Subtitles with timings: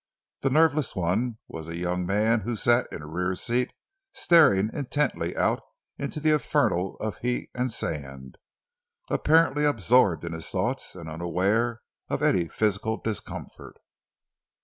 [0.39, 3.71] The nerveless one was a young man who sat in a rear seat
[4.15, 5.61] staring intently out
[5.99, 8.39] into the inferno of heat and sand,
[9.11, 13.77] apparently absorbed in his thoughts and unaware of any physical discomfort.